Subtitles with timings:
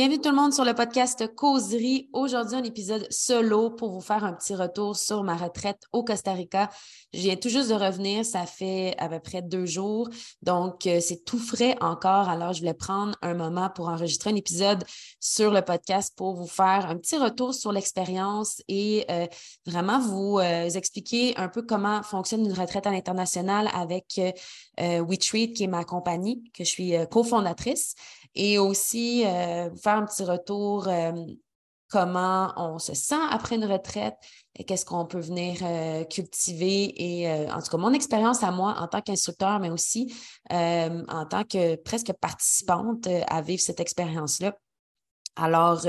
[0.00, 2.08] Bienvenue tout le monde sur le podcast Causerie.
[2.14, 6.32] Aujourd'hui, un épisode solo pour vous faire un petit retour sur ma retraite au Costa
[6.32, 6.70] Rica.
[7.12, 10.08] Je viens tout juste de revenir, ça fait à peu près deux jours,
[10.40, 12.30] donc euh, c'est tout frais encore.
[12.30, 14.84] Alors, je voulais prendre un moment pour enregistrer un épisode
[15.20, 19.26] sur le podcast pour vous faire un petit retour sur l'expérience et euh,
[19.66, 24.18] vraiment vous euh, expliquer un peu comment fonctionne une retraite à l'international avec
[24.78, 27.94] WeTreat, qui est ma compagnie, que je suis cofondatrice
[28.34, 31.12] et aussi euh, faire un petit retour euh,
[31.88, 34.14] comment on se sent après une retraite,
[34.66, 38.86] qu'est-ce qu'on peut venir euh, cultiver et en tout cas mon expérience à moi en
[38.86, 40.14] tant qu'instructeur, mais aussi
[40.50, 44.54] en tant que presque participante à vivre cette expérience-là.
[45.36, 45.80] Alors,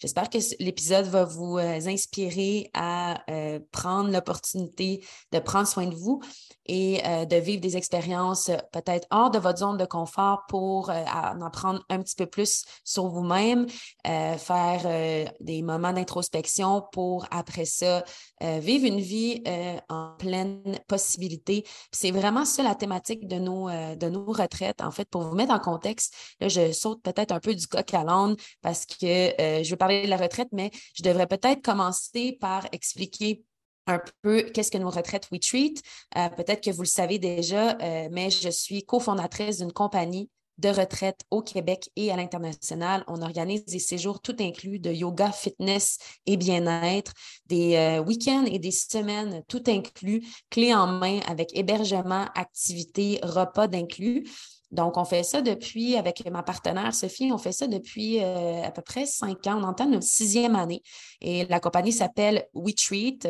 [0.00, 3.24] j'espère que l'épisode va vous inspirer à
[3.72, 6.20] prendre l'opportunité de prendre soin de vous
[6.66, 10.90] et euh, de vivre des expériences euh, peut-être hors de votre zone de confort pour
[10.90, 13.66] euh, en apprendre un petit peu plus sur vous-même,
[14.04, 18.04] faire des moments d'introspection pour après ça
[18.40, 19.42] vivre une vie
[19.88, 21.64] en pleine possibilité.
[21.92, 24.80] C'est vraiment ça la thématique de nos, de nos retraites.
[24.80, 27.94] En fait, pour vous mettre en contexte, là, je saute peut-être un peu du coq
[27.94, 28.36] à l'âne
[28.70, 33.42] parce que je veux parler de la retraite, mais je devrais peut-être commencer par expliquer
[33.86, 35.82] un peu qu'est-ce que nos retraites We Treat.
[36.16, 40.68] Euh, peut-être que vous le savez déjà, euh, mais je suis cofondatrice d'une compagnie de
[40.68, 43.02] retraite au Québec et à l'international.
[43.08, 47.12] On organise des séjours tout inclus de yoga, fitness et bien-être,
[47.46, 53.66] des euh, week-ends et des semaines tout inclus, clés en main avec hébergement, activités, repas
[53.66, 54.28] d'inclus.
[54.70, 58.82] Donc, on fait ça depuis, avec ma partenaire Sophie, on fait ça depuis à peu
[58.82, 59.58] près cinq ans.
[59.60, 60.82] On entend notre sixième année.
[61.20, 63.28] Et la compagnie s'appelle We Treat.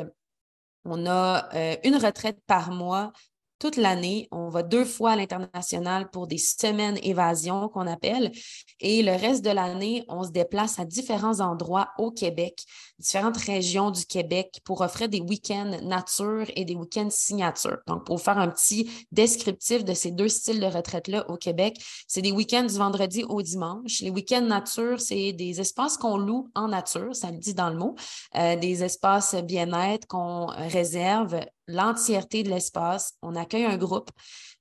[0.84, 3.12] On a euh, une retraite par mois
[3.60, 4.26] toute l'année.
[4.32, 8.32] On va deux fois à l'international pour des semaines évasion qu'on appelle.
[8.80, 12.64] Et le reste de l'année, on se déplace à différents endroits au Québec,
[12.98, 17.78] différentes régions du Québec pour offrir des week-ends nature et des week-ends signature.
[17.86, 21.76] Donc, pour faire un petit descriptif de ces deux styles de retraite-là au Québec,
[22.08, 24.00] c'est des week-ends du vendredi au dimanche.
[24.00, 27.76] Les week-ends nature, c'est des espaces qu'on loue en nature, ça le dit dans le
[27.76, 27.94] mot,
[28.36, 31.38] euh, des espaces bien-être qu'on réserve
[31.70, 33.14] l'entièreté de l'espace.
[33.22, 34.10] On accueille un groupe.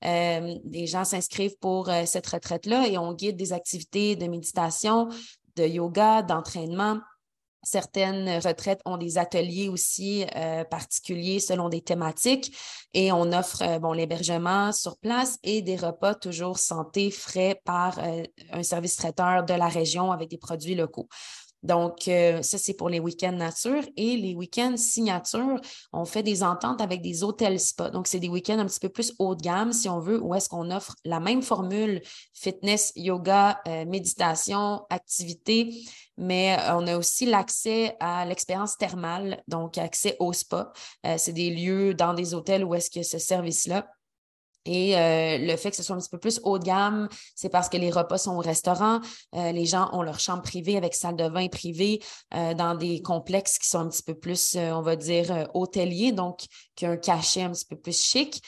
[0.06, 5.10] Euh, des gens s'inscrivent pour euh, cette retraite-là et on guide des activités de méditation,
[5.56, 7.00] de yoga, d'entraînement.
[7.62, 12.56] Certaines retraites ont des ateliers aussi euh, particuliers selon des thématiques
[12.94, 18.00] et on offre bon, l'hébergement sur place et des repas toujours santé frais par
[18.54, 21.10] un service traiteur de la région avec des produits locaux.
[21.64, 23.84] Donc, euh, ça, c'est pour les week-ends nature.
[23.98, 25.60] Et les week-ends signature,
[25.92, 27.90] on fait des ententes avec des hôtels spa.
[27.90, 30.34] Donc, c'est des week-ends un petit peu plus haut de gamme, si on veut, où
[30.36, 32.02] est-ce qu'on offre la même formule
[32.34, 35.74] fitness, yoga, euh, méditation, activité,
[36.18, 40.72] mais euh, on a aussi l'accès à l'expérience thermale, donc accès au spa.
[41.18, 43.88] c'est des lieux dans des hôtels où est-ce que ce service-là
[44.70, 47.50] et euh, le fait que ce soit un petit peu plus haut de gamme, c'est
[47.50, 49.02] parce que les repas sont au restaurant.
[49.34, 52.00] Euh, les gens ont leur chambre privée avec salle de bain privée
[52.36, 56.42] euh, dans des complexes qui sont un petit peu plus, on va dire, hôteliers, donc
[56.76, 58.44] qui ont un cachet un petit peu plus chic.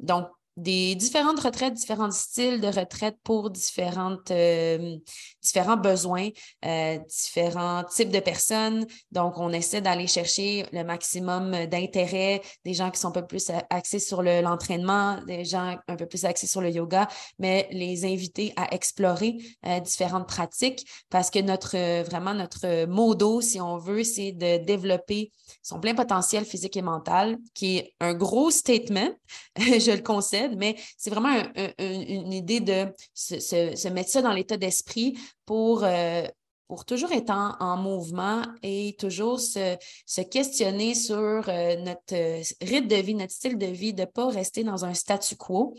[0.00, 0.26] donc,
[0.60, 4.96] des différentes retraites, différents styles de retraite pour différentes, euh,
[5.42, 6.28] différents besoins,
[6.66, 8.86] euh, différents types de personnes.
[9.10, 13.50] Donc, on essaie d'aller chercher le maximum d'intérêt des gens qui sont un peu plus
[13.70, 18.52] axés sur l'entraînement, des gens un peu plus axés sur le yoga, mais les inviter
[18.56, 24.32] à explorer euh, différentes pratiques parce que notre, vraiment, notre modo, si on veut, c'est
[24.32, 25.32] de développer
[25.62, 29.10] son plein potentiel physique et mental, qui est un gros statement,
[29.56, 31.42] je le concède, mais c'est vraiment
[31.78, 36.22] une idée de se, mettre ça dans l'état d'esprit pour, euh,
[36.68, 39.76] pour toujours être en, mouvement et toujours se,
[40.22, 41.16] questionner sur
[41.48, 44.84] euh, notre euh, rythme de vie, notre style de vie, de ne pas rester dans
[44.84, 45.74] un statu quo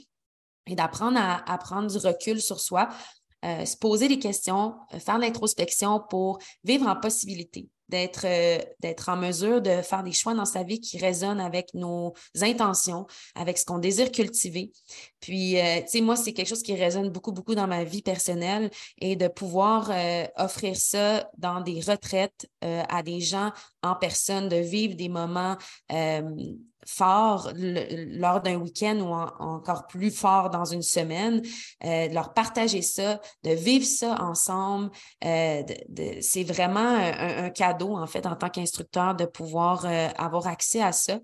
[0.68, 2.88] et d'apprendre à, prendre du recul sur soi,
[3.44, 9.62] se poser des questions, faire l'introspection pour vivre en possibilité d'être euh, d'être en mesure
[9.62, 13.06] de faire des choix dans sa vie qui résonnent avec nos intentions,
[13.36, 14.72] avec ce qu'on désire cultiver.
[15.20, 18.02] Puis, euh, tu sais, moi, c'est quelque chose qui résonne beaucoup, beaucoup dans ma vie
[18.02, 23.52] personnelle et de pouvoir euh, offrir ça dans des retraites à des gens
[23.84, 25.58] en personne, de vivre des moments
[26.86, 29.14] fort lors d'un week-end ou
[29.44, 31.42] encore plus fort dans une semaine,
[31.84, 34.90] euh, de leur partager ça, de vivre ça ensemble.
[35.26, 35.64] Euh,
[36.22, 40.92] c'est vraiment un, cadeau, en fait, en tant qu'instructeur, de pouvoir euh, avoir accès à
[40.92, 41.20] ça.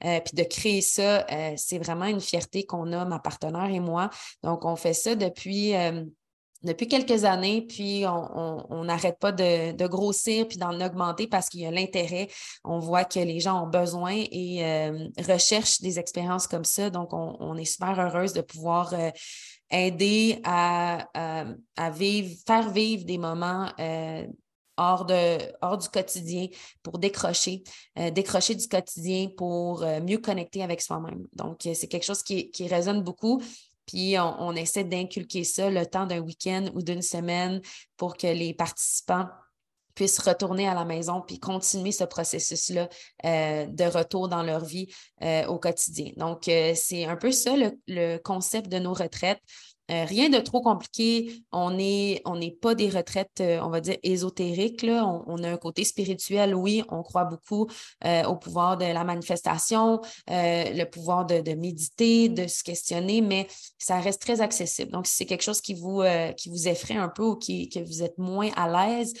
[0.00, 4.10] puis de créer ça, c'est vraiment une fierté qu'on a, ma partenaire et moi.
[4.42, 5.74] Donc, on fait ça depuis
[6.62, 11.66] depuis quelques années, puis on n'arrête pas de, grossir puis d'en augmenter parce qu'il y
[11.66, 12.28] a l'intérêt.
[12.64, 16.90] On voit que les gens ont besoin et euh, recherchent des expériences comme ça.
[16.90, 19.10] Donc, on, est super heureuse de pouvoir euh,
[19.70, 21.06] aider à,
[21.92, 24.26] vivre, faire vivre des moments euh,
[24.76, 26.46] hors, du quotidien
[26.82, 27.62] pour décrocher,
[28.12, 31.26] décrocher du quotidien pour mieux connecter avec soi-même.
[31.34, 33.42] Donc, c'est quelque chose qui résonne beaucoup.
[33.90, 37.60] Puis on, essaie d'inculquer ça le temps d'un week-end ou d'une semaine
[37.96, 39.26] pour que les participants
[39.96, 42.88] puissent retourner à la maison puis continuer ce processus-là
[43.24, 44.86] euh, de retour dans leur vie
[45.22, 46.12] euh, au quotidien.
[46.16, 47.54] Donc, euh, c'est un peu ça
[47.88, 49.40] le, concept de nos retraites.
[49.90, 51.42] Euh, rien de trop compliqué.
[51.52, 52.22] On n'est
[52.60, 54.84] pas des retraites, euh, on va dire, ésotériques.
[54.84, 56.84] On, a un côté spirituel, oui.
[56.90, 57.68] On croit beaucoup
[58.04, 63.48] euh, au pouvoir de la manifestation, le pouvoir de, méditer, de se questionner, mais
[63.78, 64.92] ça reste très accessible.
[64.92, 68.50] Donc, si c'est quelque chose qui vous, effraie un peu ou que vous êtes moins
[68.56, 69.12] à l'aise,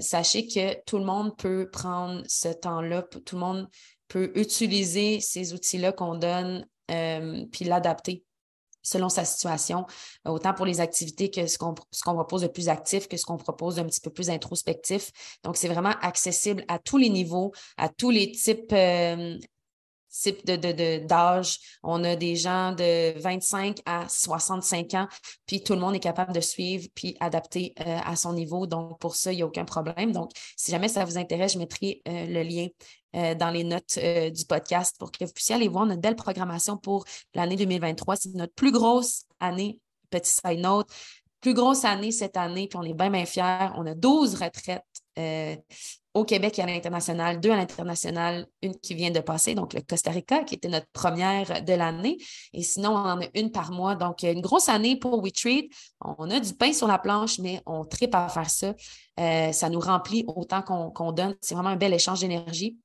[0.00, 3.02] sachez que tout le monde peut prendre ce temps-là.
[3.02, 3.68] Tout le monde
[4.08, 8.24] peut utiliser ces outils-là qu'on donne puis l'adapter
[8.88, 9.86] selon sa situation,
[10.26, 11.74] euh, autant pour les activités que ce qu'on
[12.14, 15.10] propose de plus actif que ce qu'on propose d'un petit peu plus introspectif.
[15.44, 19.38] Donc, c'est vraiment accessible à tous les niveaux, à tous les types euh,
[20.26, 21.58] de, d'âge.
[21.82, 25.08] On a des gens de 25 à 65 ans,
[25.46, 28.66] puis tout le monde est capable de suivre puis adapter euh, à son niveau.
[28.66, 30.12] Donc, pour ça, il n'y a aucun problème.
[30.12, 32.68] Donc, si jamais ça vous intéresse, je mettrai le lien
[33.16, 36.76] euh, dans les notes du podcast pour que vous puissiez aller voir notre belle programmation
[36.76, 38.16] pour l'année 2023.
[38.16, 40.88] C'est notre plus grosse année, petit side note,
[41.40, 43.70] plus grosse année cette année, puis on est bien, bien fiers.
[43.76, 44.82] On a 12 retraites
[46.18, 49.80] au Québec et à l'international, deux à l'international, une qui vient de passer, donc le
[49.80, 52.18] Costa Rica, qui était notre première de l'année.
[52.52, 53.94] Et sinon, on en a une par mois.
[53.94, 55.68] Donc, une grosse année pour WeTreat.
[56.00, 58.74] On a du pain sur la planche, mais on tripe à faire ça.
[59.20, 61.36] Euh, ça nous remplit autant qu'on donne.
[61.40, 62.76] C'est vraiment un bel échange d'énergie.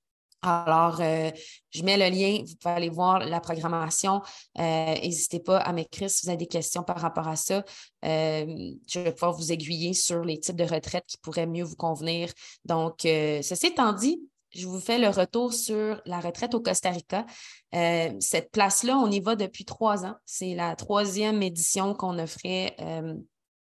[0.44, 1.31] Alors, euh,
[1.69, 4.22] je mets le lien, vous pouvez aller voir la programmation.
[4.60, 7.63] Euh, n'hésitez pas à m'écrire si vous avez des questions par rapport à ça.
[8.04, 11.78] Euh, je vais pouvoir vous aiguiller sur les types de retraites qui pourraient mieux vous
[11.78, 12.30] convenir.
[12.66, 14.22] Donc, ceci étant dit,
[14.54, 17.25] je vous fais le retour sur la retraite au Costa Rica.
[18.19, 20.16] cette place-là, on y va depuis trois ans.
[20.25, 22.75] C'est la troisième édition qu'on offrait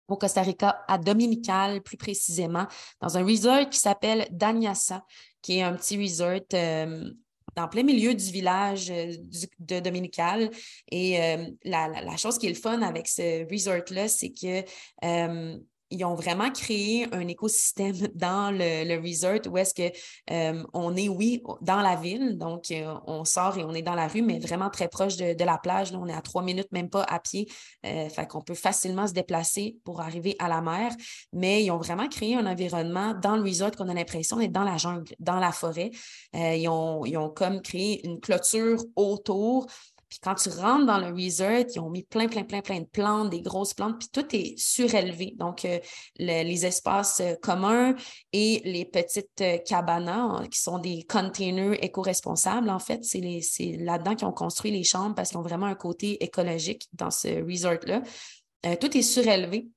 [0.07, 2.67] au Costa Rica, à Dominical plus précisément,
[2.99, 5.05] dans un resort qui s'appelle Danyasa
[5.43, 7.11] qui est un petit resort euh,
[7.55, 9.13] dans plein milieu du village euh,
[9.59, 10.49] de Dominical.
[10.89, 14.63] Et euh, la, chose qui est le fun avec ce resort-là, c'est que
[15.93, 19.95] ils ont vraiment créé un écosystème dans le, resort où est-ce que
[20.31, 23.95] euh, on est, oui, dans la ville, donc euh, on sort et on est dans
[23.95, 25.91] la rue, mais vraiment très proche de, la plage.
[25.91, 27.47] Là, on est à trois minutes, même pas à pied.
[27.85, 30.91] Euh, fait qu'on peut facilement se déplacer pour arriver à la mer.
[31.31, 34.63] Mais ils ont vraiment créé un environnement dans le resort qu'on a l'impression d'être dans
[34.63, 35.91] la jungle, dans la forêt.
[36.33, 39.67] ils, ont, ils ont comme créé une clôture autour
[40.13, 42.85] puis quand tu rentres dans le resort, ils ont mis plein, plein, plein, plein de
[42.85, 45.33] plantes, des grosses plantes, puis tout est surélevé.
[45.39, 45.79] Donc, euh,
[46.17, 47.95] les espaces euh, communs
[48.31, 54.27] et les petites euh, cabanas, qui sont des containers éco-responsables, en fait, c'est là-dedans qu'ils
[54.27, 58.03] ont construit les chambres parce qu'ils ont vraiment un côté écologique dans ce resort-là.
[58.75, 59.67] tout est surélevé.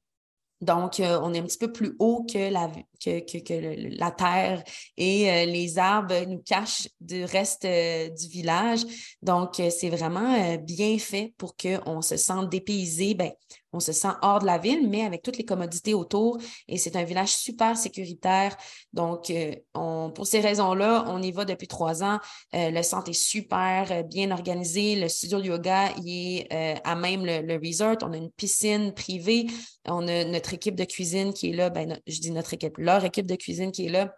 [0.61, 4.63] Donc, on est un petit peu plus haut que la, que, la terre
[4.97, 8.81] et euh, les arbres nous cachent du reste euh, du village.
[9.23, 13.15] Donc, c'est vraiment bien fait pour qu'on se sente dépaysé.
[13.15, 13.33] Ben,
[13.77, 16.39] on se sent hors de la ville, mais avec toutes les commodités autour.
[16.67, 18.57] Et c'est un village super sécuritaire.
[18.93, 22.19] Donc, euh, pour ces raisons-là, on y va depuis trois ans.
[22.55, 24.97] Euh, le centre est super euh, bien organisé.
[24.97, 26.49] Le studio de yoga, est
[26.85, 27.97] à même le, resort.
[28.03, 29.47] On a une piscine privée.
[29.87, 31.71] On a notre équipe de cuisine qui est là.
[31.71, 34.15] Ben, je dis notre équipe, leur équipe de cuisine qui est là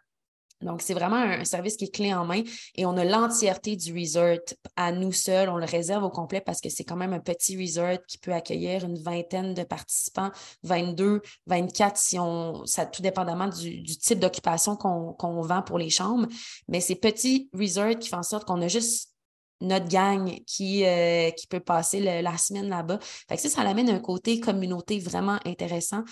[0.60, 2.42] donc, c'est vraiment un service qui est clé en main
[2.74, 4.38] et on a l'entièreté du resort
[4.74, 5.48] à nous seuls.
[5.48, 8.32] On le réserve au complet parce que c'est quand même un petit resort qui peut
[8.32, 10.30] accueillir une vingtaine de participants,
[10.64, 16.26] 22, 24 si on, ça tout dépendamment du, type d'occupation qu'on vend pour les chambres.
[16.66, 19.12] Mais c'est petit resort qui fait en sorte qu'on a juste
[19.60, 22.98] notre gang qui, euh, qui peut passer la semaine là-bas.
[23.28, 26.02] Fait que ça, ça amène un côté communauté vraiment intéressant.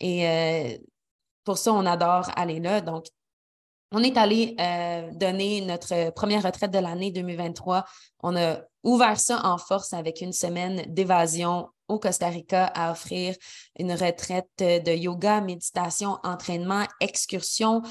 [0.00, 0.76] Et euh,
[1.44, 2.80] pour ça, on adore aller là.
[2.80, 3.06] Donc,
[3.94, 7.84] on est allé euh, donner notre première retraite de l'année 2023.
[8.20, 13.34] On a ouvert ça en force avec une semaine d'évasion au Costa Rica à offrir
[13.78, 17.82] une retraite de yoga, méditation, entraînement, excursion.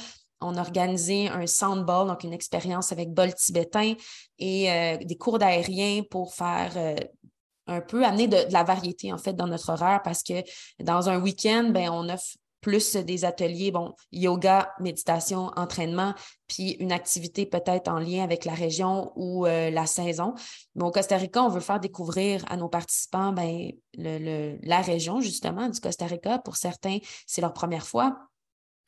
[0.42, 3.94] On a organisé un soundball, donc une expérience avec bol tibétain
[4.40, 6.96] et euh, des cours d'aérien pour faire euh,
[7.68, 10.42] un peu amener de, la variété, en fait, dans notre horaire parce que
[10.80, 16.14] dans un week-end, ben, on offre plus des ateliers, bon, yoga, méditation, entraînement,
[16.48, 20.34] puis une activité peut-être en lien avec la région ou euh, la saison.
[20.76, 25.22] Mais au Costa Rica, on veut faire découvrir à nos participants ben, le, la région,
[25.22, 26.40] justement, du Costa Rica.
[26.40, 28.18] Pour certains, c'est leur première fois.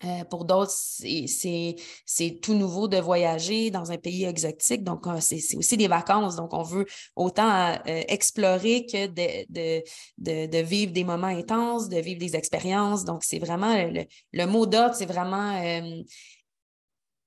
[0.06, 4.84] Euh, pour d'autres, c'est tout nouveau de voyager dans un pays exotique.
[4.84, 6.36] Donc, euh, c'est aussi des vacances.
[6.36, 9.84] Donc, on veut autant euh, explorer que de,
[10.18, 13.06] de, vivre des moments intenses, de vivre des expériences.
[13.06, 15.62] Donc, c'est vraiment le, le mot d'ordre, c'est vraiment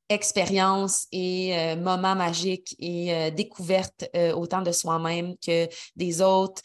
[0.09, 6.63] expérience et euh, moments magiques et euh, découverte euh, autant de soi-même que des autres,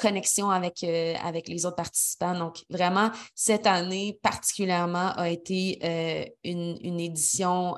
[0.00, 2.36] connexion avec, avec les autres participants.
[2.36, 5.78] Donc, vraiment, cette année particulièrement a été
[6.42, 7.76] une, une, édition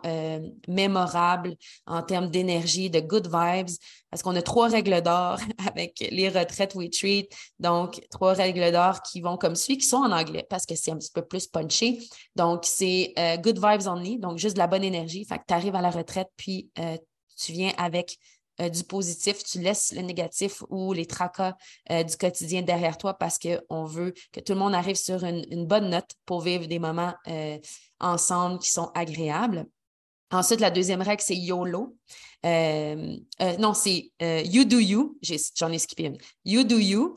[0.69, 1.55] mémorable
[1.87, 3.69] en termes d'énergie, de good vibes,
[4.17, 7.31] parce qu'on a trois règles d'or avec les retraites We Treat.
[7.59, 10.91] Donc, trois règles d'or qui vont comme suit, qui sont en anglais parce que c'est
[10.91, 11.99] un petit peu plus punché.
[12.35, 13.13] Donc, c'est
[13.45, 15.27] good vibes only, donc juste de la bonne énergie.
[15.27, 16.97] Fait que tu arrives à la retraite, puis euh,
[17.37, 18.17] tu viens avec
[18.63, 21.55] euh, du positif, tu laisses le négatif ou les tracas
[21.91, 25.67] euh, du quotidien derrière toi parce qu'on veut que tout le monde arrive sur une
[25.67, 27.13] bonne note pour vivre des moments
[28.01, 29.67] ensemble qui sont agréables.
[30.31, 31.97] Ensuite, la deuxième règle, c'est YOLO.
[32.45, 35.19] Euh, euh, non, c'est euh, You Do You.
[35.55, 36.19] J'en ai, skippé une.
[36.45, 37.17] You Do You.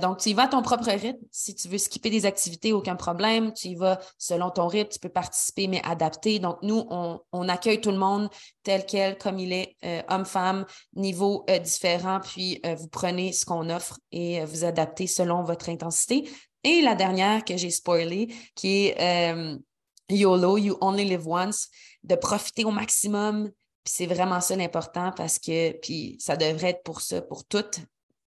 [0.00, 1.18] donc, tu y vas à ton propre rythme.
[1.30, 3.52] Si tu veux skipper des activités, aucun problème.
[3.52, 4.90] Tu y vas selon ton rythme.
[4.90, 6.38] Tu peux participer, mais adapter.
[6.38, 8.28] Donc, nous, on, accueille tout le monde
[8.62, 9.76] tel quel, comme il est,
[10.08, 12.20] homme-femme, niveau différent.
[12.20, 16.28] Puis, vous prenez ce qu'on offre et vous adaptez selon votre intensité.
[16.62, 19.58] Et la dernière que j'ai spoilée, qui est
[20.10, 21.68] YOLO, You Only Live Once
[22.02, 23.50] de profiter au maximum.
[23.84, 27.80] Puis c'est vraiment ça l'important parce que, puis ça devrait être pour ça, pour toutes,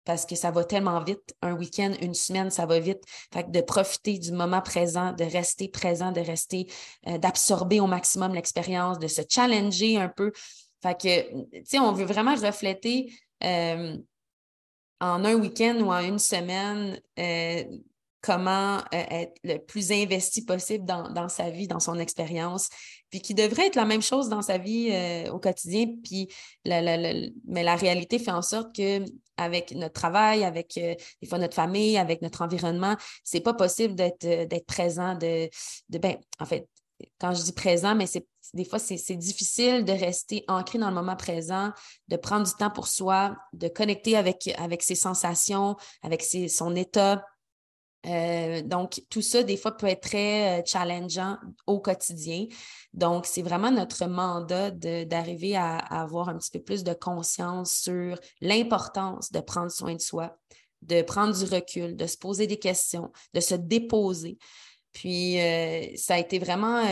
[0.05, 1.35] parce que ça va tellement vite.
[1.41, 3.03] Un week-end, une semaine, ça va vite.
[3.33, 6.67] Fait que de profiter du moment présent, de rester présent, de rester,
[7.07, 10.31] euh, d'absorber au maximum l'expérience, de se challenger un peu.
[10.81, 13.97] Fait que, tu sais, on veut vraiment refléter euh,
[14.99, 17.63] en un week-end ou en une semaine euh,
[18.21, 22.69] comment euh, être le plus investi possible dans, sa vie, dans son expérience,
[23.09, 25.87] puis qui devrait être la même chose dans sa vie euh, au quotidien.
[26.03, 26.29] Puis
[26.65, 29.03] mais la réalité fait en sorte que
[29.37, 33.95] avec notre travail, avec euh, des fois notre famille, avec notre environnement, c'est pas possible
[33.95, 35.49] d'être d'être présent, de,
[35.89, 36.67] de ben, en fait,
[37.19, 40.95] quand je dis présent, mais c'est des fois, c'est difficile de rester ancré dans le
[40.95, 41.71] moment présent,
[42.09, 46.75] de prendre du temps pour soi, de connecter avec, avec ses sensations, avec ses, son
[46.75, 47.23] état,
[48.07, 52.47] euh, donc, tout ça, des fois, peut être très euh, challengeant au quotidien.
[52.93, 58.19] Donc, c'est vraiment notre mandat d'arriver à, avoir un petit peu plus de conscience sur
[58.41, 60.35] l'importance de prendre soin de soi,
[60.81, 64.37] de prendre du recul, de se poser des questions, de se déposer.
[64.93, 66.83] Puis, euh, ça a été vraiment,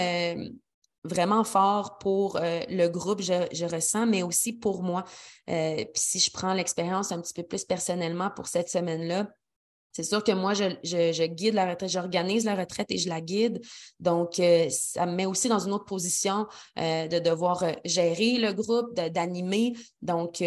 [1.03, 5.03] vraiment fort pour le groupe, je, je, ressens, mais aussi pour moi.
[5.47, 9.27] puis, si je prends l'expérience un petit peu plus personnellement pour cette semaine-là,
[9.91, 13.60] c'est sûr que moi, je, guide la retraite, j'organise la retraite et je la guide.
[14.00, 18.38] Donc, euh, ça me met aussi dans une autre position euh, de devoir euh, gérer
[18.38, 19.74] le groupe, d'animer.
[20.01, 20.43] Donc,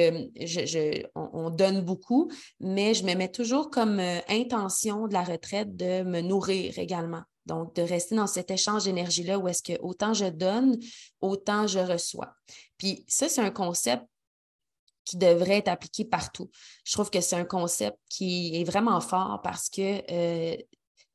[1.14, 2.30] on, donne beaucoup,
[2.60, 7.22] mais je me mets toujours comme intention de la retraite de me nourrir également.
[7.46, 10.78] Donc, de rester dans cet échange d'énergie-là où est-ce que autant je donne,
[11.20, 12.32] autant je reçois.
[12.78, 14.04] Puis ça, c'est un concept
[15.04, 16.50] qui devrait être appliqué partout.
[16.84, 20.56] Je trouve que c'est un concept qui est vraiment fort parce que euh,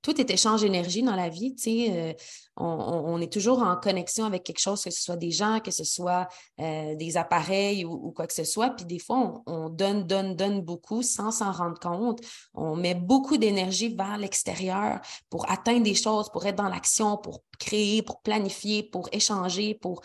[0.01, 1.56] tout est échange d'énergie dans la vie.
[1.67, 2.13] Euh,
[2.56, 5.84] on, est toujours en connexion avec quelque chose, que ce soit des gens, que ce
[5.84, 6.27] soit
[6.62, 8.70] euh, des appareils ou, quoi que ce soit.
[8.70, 12.22] Puis des fois, on, on donne, donne, donne beaucoup sans s'en rendre compte.
[12.53, 17.44] On met beaucoup d'énergie vers l'extérieur pour atteindre des choses, pour être dans l'action, pour
[17.60, 20.01] créer, pour planifier, pour échanger, pour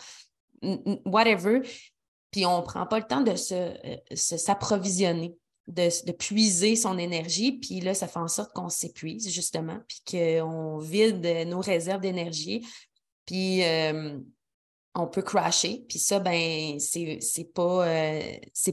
[1.05, 1.61] whatever.
[2.33, 5.37] Puis on ne prend pas le temps de euh, s'approvisionner,
[5.67, 7.59] de, puiser son énergie.
[7.59, 10.01] Puis là, ça fait en sorte qu'on s'épuise, justement, puis
[10.41, 12.65] qu'on vide nos réserves d'énergie.
[13.27, 14.17] Puis euh,
[14.95, 15.85] on peut crasher.
[15.87, 18.21] Puis ça, ben, c'est pas, euh,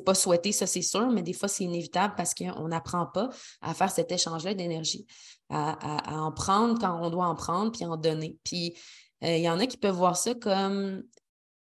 [0.07, 3.29] pas souhaité, ça, c'est sûr, mais des fois, c'est inévitable parce qu'on n'apprend pas
[3.61, 5.07] à faire cet échange-là d'énergie,
[5.51, 8.39] à, en prendre quand on doit en prendre, puis en donner.
[8.43, 8.75] Puis
[9.21, 11.03] il y en a qui peuvent voir ça comme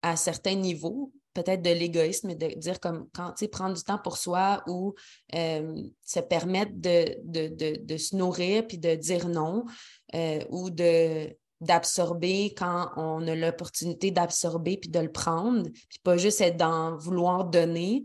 [0.00, 4.16] à certains niveaux, peut-être de l'égoïsme, de dire comme quand, tu prendre du temps pour
[4.16, 4.94] soi ou
[5.34, 9.64] euh, se permettre de, de, se nourrir puis de dire non
[10.14, 16.16] euh, ou de d'absorber quand on a l'opportunité d'absorber puis de le prendre, puis pas
[16.16, 18.02] juste être dans vouloir donner.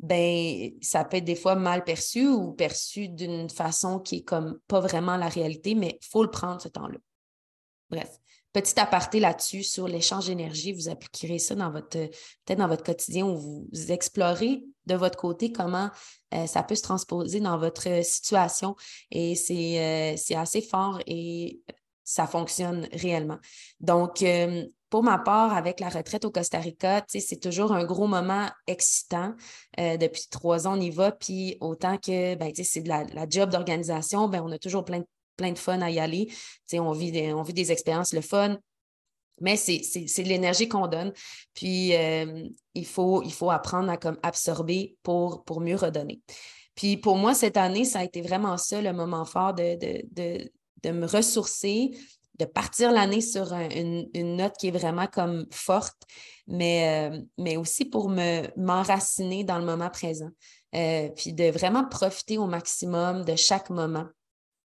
[0.00, 4.58] ben ça peut être des fois mal perçu ou perçu d'une façon qui est comme
[4.66, 6.98] pas vraiment la réalité, mais faut le prendre ce temps-là.
[7.90, 8.19] Bref,
[8.52, 13.26] petit aparté là-dessus sur l'échange d'énergie, vous appliquerez ça dans votre peut-être dans votre quotidien
[13.26, 15.90] où vous, explorez de votre côté comment
[16.34, 18.76] euh, ça peut se transposer dans votre situation
[19.10, 21.60] et c'est euh, assez fort et
[22.04, 23.38] ça fonctionne réellement.
[23.78, 28.08] Donc, euh, pour ma part, avec la retraite au Costa Rica, c'est toujours un gros
[28.08, 29.36] moment excitant.
[29.78, 31.12] Depuis trois ans, on y va.
[31.12, 35.04] Puis autant que ben, c'est de la, job d'organisation, ben, on a toujours plein,
[35.40, 36.30] plein de fun à y aller.
[36.74, 38.58] On vit, des, on vit des expériences, le fun.
[39.40, 41.12] Mais c'est de l'énergie qu'on donne.
[41.54, 46.20] Puis euh, il, faut, il faut apprendre à comme, absorber pour, pour mieux redonner.
[46.74, 50.50] Puis pour moi, cette année, ça a été vraiment ça, le moment fort de, de,
[50.82, 51.90] de me ressourcer,
[52.38, 56.02] de partir l'année sur une, note qui est vraiment comme forte,
[56.46, 60.30] mais, euh, mais aussi pour me m'enraciner dans le moment présent,
[60.74, 64.06] euh, puis de vraiment profiter au maximum de chaque moment.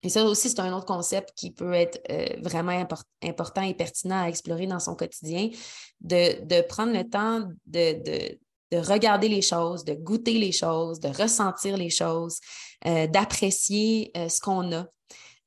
[0.03, 2.85] Et ça aussi, c'est un autre concept qui peut être euh, vraiment
[3.23, 5.49] important et pertinent à explorer dans son quotidien,
[6.01, 8.37] de, prendre le temps de,
[8.71, 12.39] de regarder les choses, de goûter les choses, de ressentir les choses,
[12.83, 14.85] d'apprécier ce qu'on a.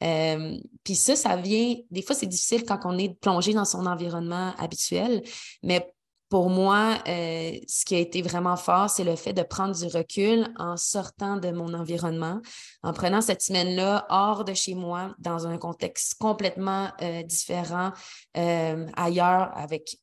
[0.02, 3.86] Euh, puis ça, ça vient, des fois, c'est difficile quand on est plongé dans son
[3.86, 5.22] environnement habituel,
[5.62, 5.92] mais
[6.28, 9.86] pour moi, euh, ce qui a été vraiment fort, c'est le fait de prendre du
[9.86, 12.40] recul en sortant de mon environnement,
[12.82, 17.92] en prenant cette semaine-là hors de chez moi, dans un contexte complètement euh, différent,
[18.34, 19.98] ailleurs, avec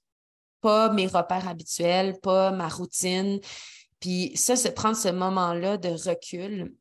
[0.62, 3.40] pas mes repères habituels, pas ma routine.
[4.00, 6.74] Puis ça, c'est prendre ce moment-là de recul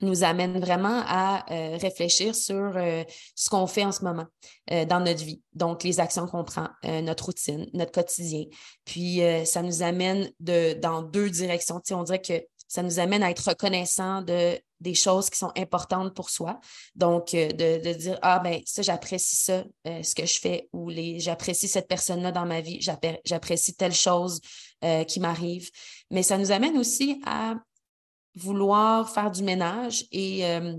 [0.00, 4.26] nous amène vraiment à euh, réfléchir sur euh, ce qu'on fait en ce moment
[4.70, 8.44] euh, dans notre vie, donc les actions qu'on prend, notre routine, notre quotidien.
[8.84, 11.80] Puis ça nous amène de, dans deux directions.
[11.90, 16.14] on dirait que ça nous amène à être reconnaissant de, des choses qui sont importantes
[16.14, 16.60] pour soi.
[16.94, 21.18] Donc, de, de dire, ah ben ça, j'apprécie ça, ce que je fais, ou les
[21.18, 22.80] j'apprécie cette personne-là dans ma vie,
[23.24, 24.40] j'apprécie telle chose
[25.06, 25.70] qui m'arrive.
[26.10, 27.54] Mais ça nous amène aussi à
[28.34, 30.76] vouloir faire du ménage euh,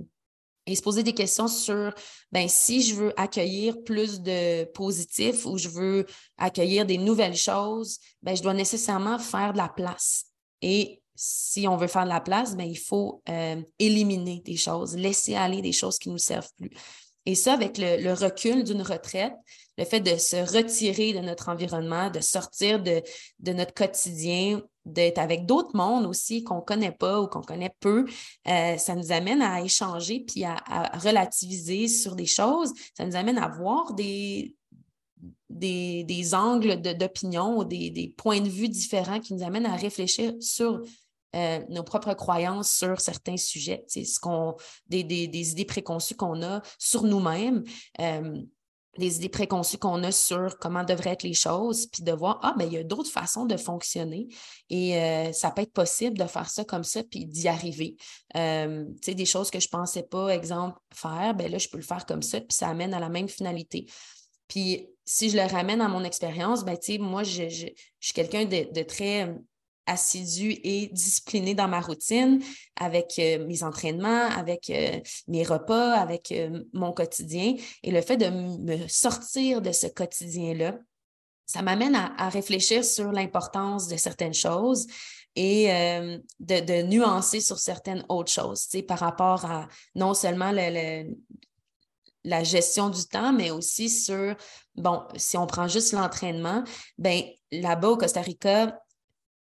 [0.66, 1.94] et, se poser des questions sur
[2.32, 6.06] ben, si je veux accueillir plus de positifs ou je veux
[6.38, 10.26] accueillir des nouvelles choses, ben, je dois nécessairement faire de la place.
[10.62, 14.96] Et si on veut faire de la place, ben, il faut euh, éliminer des choses,
[14.96, 16.72] laisser aller des choses qui ne nous servent plus.
[17.30, 19.36] Et ça, avec le, recul d'une retraite,
[19.78, 23.04] le fait de se retirer de notre environnement, de sortir de,
[23.38, 27.76] de notre quotidien, d'être avec d'autres mondes aussi qu'on ne connaît pas ou qu'on connaît
[27.82, 28.08] peu,
[28.48, 30.56] euh, ça nous amène à échanger puis à,
[31.04, 32.74] relativiser sur des choses.
[32.98, 34.56] Ça nous amène à voir des,
[35.52, 40.34] des, angles d'opinion ou des, des, points de vue différents qui nous amènent à réfléchir
[40.40, 40.82] sur
[41.36, 44.56] euh, nos propres croyances sur certains sujets, ce qu'on,
[44.88, 47.64] des, des, idées préconçues qu'on a sur nous-mêmes.
[48.00, 48.42] Euh,
[48.98, 52.54] des idées préconçues qu'on a sur comment devraient être les choses, puis de voir, ah,
[52.58, 54.28] ben il y a d'autres façons de fonctionner
[54.70, 57.96] et euh, ça peut être possible de faire ça comme ça, puis d'y arriver.
[58.34, 58.40] Tu
[59.02, 61.84] sais, des choses que je ne pensais pas, exemple, faire, ben là, je peux le
[61.84, 63.86] faire comme ça, puis ça amène à la même finalité.
[64.50, 68.46] Puis si je le ramène à mon expérience, ben, tu sais, moi, je, suis quelqu'un
[68.46, 69.34] de, très
[69.90, 72.42] assidue et disciplinée dans ma routine,
[72.80, 77.56] avec euh, mes entraînements, avec euh, mes repas, avec euh, mon quotidien.
[77.84, 80.78] Et le fait de me sortir de ce quotidien-là,
[81.48, 84.86] ça m'amène à, réfléchir sur l'importance de certaines choses
[85.36, 85.66] et
[86.40, 93.34] de, nuancer sur certaines autres choses, par rapport à non seulement la gestion du temps,
[93.34, 94.36] mais aussi sur,
[94.76, 96.64] bon, si on prend juste l'entraînement,
[97.00, 98.80] ben là-bas au Costa Rica,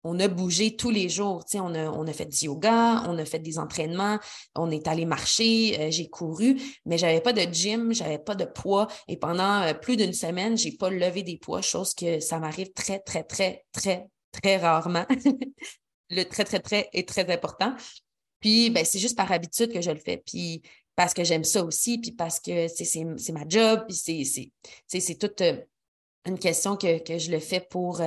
[0.05, 1.43] on a bougé tous les jours.
[1.55, 1.73] On
[2.07, 4.19] a, fait du yoga, on a fait des entraînements,
[4.55, 8.19] on est allé marcher, euh, j'ai couru, mais je n'avais pas de gym, je n'avais
[8.19, 8.87] pas de poids.
[9.07, 12.39] Et pendant euh, plus d'une semaine, je n'ai pas levé des poids, chose que ça
[12.39, 15.05] m'arrive très, très, très, très, très rarement.
[16.11, 17.75] le très, très, très est très important.
[18.39, 20.21] Puis, ben, c'est juste par habitude que je le fais.
[20.23, 20.61] Puis,
[20.95, 24.51] parce que j'aime ça aussi, puis parce que c'est ma job, puis
[24.87, 25.57] c'est toute euh,
[26.25, 28.01] une question que, je le fais pour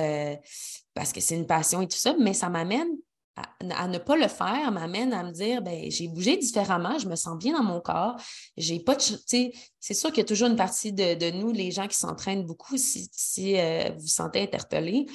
[0.99, 2.89] parce que c'est une passion et tout ça, mais ça m'amène
[3.37, 7.15] à, ne pas le faire, m'amène à me dire ben j'ai bougé différemment, je me
[7.15, 8.17] sens bien dans mon corps.
[8.57, 11.95] J'ai pas c'est sûr qu'il y a toujours une partie de, nous, les gens qui
[11.97, 15.05] s'entraînent beaucoup, si, si euh, vous vous sentez interpellé,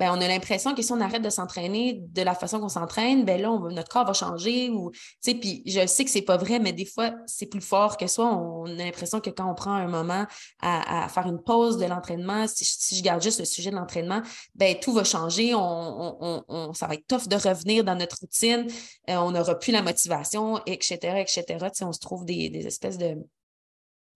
[0.00, 3.26] ben, on a l'impression que si on arrête de s'entraîner de la façon qu'on s'entraîne,
[3.26, 4.70] ben là, notre corps va changer.
[4.70, 4.90] Ou,
[5.22, 8.34] puis je sais que c'est pas vrai, mais des fois, c'est plus fort que soi.
[8.34, 10.24] On, a l'impression que quand on prend un moment
[10.62, 14.22] à, faire une pause de l'entraînement, si, je garde juste le sujet de l'entraînement,
[14.54, 15.52] ben tout va changer.
[15.54, 18.68] On, ça va être tough de revenir dans notre routine.
[19.10, 21.66] Euh, on n'aura plus la motivation, etc., etc.
[21.82, 23.18] on se trouve des espèces de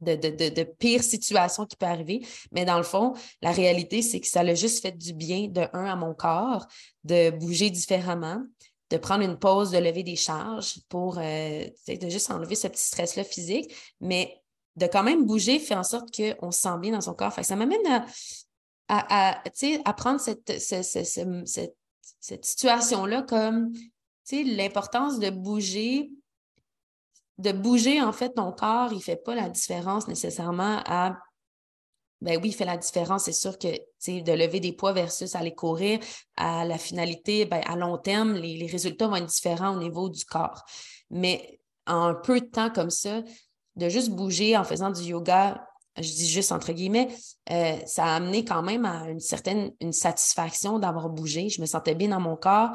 [0.01, 2.27] de, pires situations qui peuvent arriver.
[2.53, 5.67] Mais dans le fond, la réalité, c'est que ça l'a juste fait du bien, de
[5.73, 6.67] un, à mon corps,
[7.05, 8.43] de bouger différemment,
[8.91, 12.85] de prendre une pause, de lever des charges pour euh, de juste enlever ce petit
[12.85, 14.41] stress-là physique, mais
[14.77, 17.33] de quand même bouger fait en sorte qu'on se sent bien dans son corps.
[17.43, 18.05] ça m'amène à,
[18.89, 19.43] à,
[19.85, 21.77] à, prendre cette, cette,
[22.21, 23.73] cette situation-là comme
[24.33, 26.11] l'importance de bouger
[27.39, 31.19] de bouger, en fait, ton corps, il ne fait pas la différence nécessairement à.
[32.21, 33.25] Ben oui, il fait la différence.
[33.25, 35.99] C'est sûr que de lever des poids versus aller courir,
[36.37, 40.25] à la finalité, ben, à long terme, les, résultats vont être différents au niveau du
[40.25, 40.63] corps.
[41.11, 43.23] Mais en peu de temps comme ça,
[43.77, 45.67] de juste bouger en faisant du yoga,
[45.97, 47.09] je dis juste entre guillemets,
[47.51, 51.49] euh, ça a amené quand même à une certaine satisfaction d'avoir bougé.
[51.49, 52.71] Je me sentais bien dans mon corps,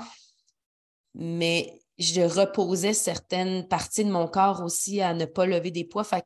[1.15, 6.03] mais je reposais certaines parties de mon corps aussi à ne pas lever des poids.
[6.03, 6.23] Fait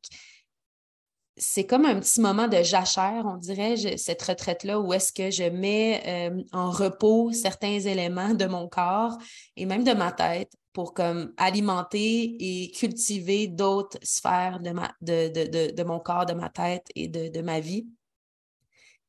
[1.36, 5.50] c'est comme un petit moment de jachère, on dirait, cette retraite-là, où est-ce que je
[5.50, 9.18] mets euh, en repos certains éléments de mon corps
[9.56, 15.84] et même de ma tête pour comme alimenter et cultiver d'autres sphères de, ma, de,
[15.84, 17.88] mon corps, de ma tête et de, ma vie.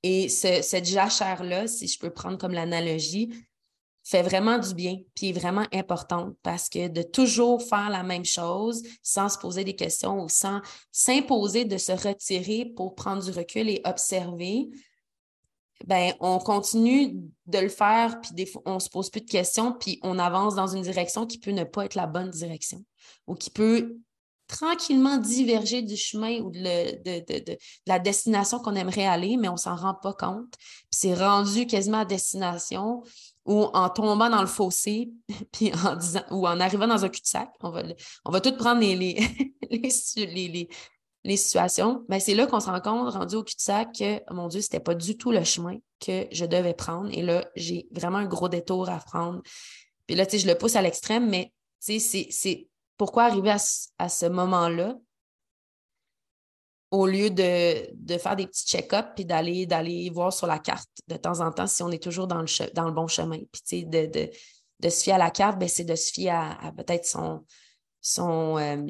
[0.03, 3.35] Et cette jachère-là, si je peux prendre comme l'analogie,
[4.05, 8.25] fait vraiment du bien, puis est vraiment importante parce que de toujours faire la même
[8.25, 10.61] chose sans se poser des questions ou sans
[10.93, 14.69] s'imposer de se retirer pour prendre du recul et observer,
[15.87, 19.73] ben on continue de le faire, puis des fois, on se pose plus de questions,
[19.73, 22.85] puis on avance dans une direction qui peut ne pas être la bonne direction
[23.27, 23.97] ou qui peut
[24.47, 26.61] tranquillement diverger du chemin ou de,
[27.43, 30.55] de la destination qu'on aimerait aller, mais on s'en rend pas compte.
[30.59, 33.03] Puis c'est rendu quasiment à destination,
[33.45, 35.11] ou en tombant dans le fossé,
[35.53, 37.83] puis en disant, ou en arrivant dans un cul-de-sac, on va,
[38.25, 39.15] on va tout prendre les, les,
[40.17, 40.69] les,
[41.25, 44.61] les, situations, mais c'est là qu'on se rend compte, rendu au cul-de-sac, que, mon Dieu,
[44.61, 47.11] c'était pas du tout le chemin que je devais prendre.
[47.13, 49.43] Et là, j'ai vraiment un gros détour à prendre.
[50.07, 51.53] Puis là, tu sais, je le pousse à l'extrême, mais
[51.85, 53.59] tu sais, c'est pourquoi arriver à,
[53.99, 54.97] à ce moment-là,
[56.95, 61.17] au lieu de, faire des petits check-ups puis d'aller, d'aller voir sur la carte de
[61.17, 63.41] temps en temps si on est toujours dans le, dans le bon chemin.
[63.51, 64.31] Puis, de, de,
[64.81, 67.45] de, se fier à la carte, ben, c'est de se fier à, peut-être son,
[68.01, 68.87] son, euh,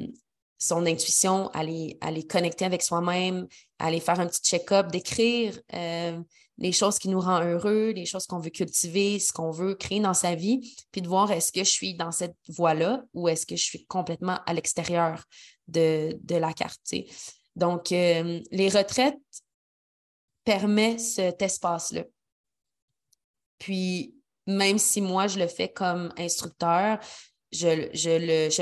[0.59, 3.47] son intuition, aller, aller connecter avec soi-même,
[3.79, 6.21] aller faire un petit check-up, d'écrire euh,
[6.59, 9.99] les choses qui nous rendent heureux, les choses qu'on veut cultiver, ce qu'on veut créer
[9.99, 13.47] dans sa vie, puis de voir est-ce que je suis dans cette voie-là ou est-ce
[13.47, 15.23] que je suis complètement à l'extérieur
[15.67, 16.79] de, de la carte.
[17.55, 19.17] Donc, euh, les retraites
[20.43, 22.03] permettent cet espace-là.
[23.57, 24.15] Puis,
[24.47, 26.99] même si moi, je le fais comme instructeur,
[27.51, 27.67] je,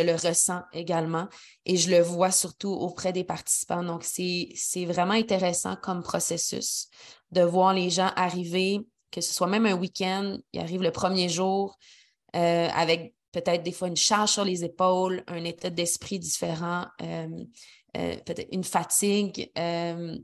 [0.02, 1.28] le, ressens également
[1.66, 3.84] et je le vois surtout auprès des participants.
[3.84, 6.88] Donc, c'est vraiment intéressant comme processus
[7.32, 8.80] de voir les gens arriver,
[9.12, 11.78] que ce soit même un week-end, ils arrivent le premier jour
[12.36, 16.86] euh, avec peut-être des fois une charge sur les épaules, un état d'esprit différent.
[17.02, 17.28] Euh,
[17.98, 18.16] euh,
[18.52, 20.18] une fatigue, euh,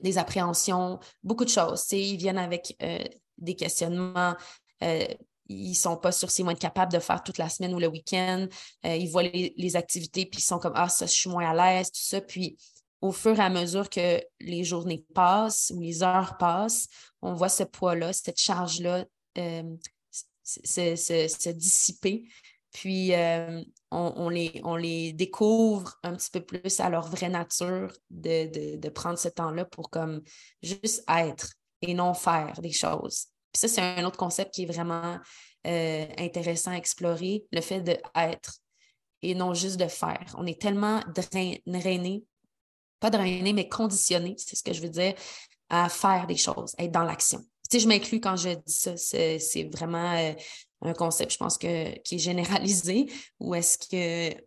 [0.00, 1.90] des appréhensions, beaucoup de choses.
[1.92, 3.04] ils viennent avec euh,
[3.38, 4.34] des questionnements.
[4.80, 7.78] ils ne sont pas sûrs s'ils vont être capables de faire toute la semaine ou
[7.78, 8.46] le week-end.
[8.84, 11.88] ils voient les, activités, puis ils sont comme Ah, ça, je suis moins à l'aise,
[11.88, 12.20] tout ça.
[12.20, 12.56] Puis
[13.00, 16.86] au fur et à mesure que les journées passent ou les heures passent,
[17.22, 19.04] on voit ce poids-là, cette charge-là
[20.44, 22.24] se, dissiper.
[22.72, 27.92] Puis, euh, on, les, on les découvre un petit peu plus à leur vraie nature
[28.10, 30.22] de, prendre ce temps-là pour comme
[30.62, 31.52] juste être
[31.82, 33.26] et non faire des choses.
[33.52, 35.18] Puis ça, c'est un autre concept qui est vraiment
[35.66, 38.60] euh, intéressant à explorer, le fait d'être
[39.22, 40.34] et non juste de faire.
[40.38, 41.02] On est tellement
[41.66, 42.24] drainé,
[43.00, 45.14] pas drainé, mais conditionné, c'est ce que je veux dire,
[45.68, 47.40] à faire des choses, être dans l'action.
[47.70, 50.32] Tu sais, je m'inclus quand je dis ça, c'est vraiment euh,
[50.82, 53.06] un concept, je pense, que, qui est généralisé,
[53.38, 53.78] ou est-ce